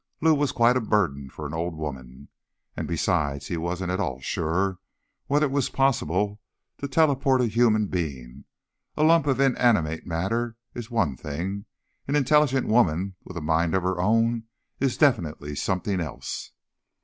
[0.19, 2.27] Lou was quite a burden for the old woman.
[2.75, 4.79] And besides, he wasn't at all sure
[5.27, 6.41] whether it was possible
[6.79, 8.45] to teleport a human being.
[8.97, 11.65] A lump of inanimate matter is one thing;
[12.07, 14.45] an intelligent woman with a mind of her own
[14.79, 16.49] is definitely something else.